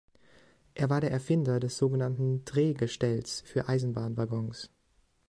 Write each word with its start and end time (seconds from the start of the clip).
Er 0.73 0.89
war 0.89 0.99
der 0.99 1.11
Erfinder 1.11 1.59
des 1.59 1.77
sogenannten 1.77 2.43
„Drehgestells“ 2.43 3.41
für 3.41 3.69
Eisenbahnwaggons. 3.69 4.71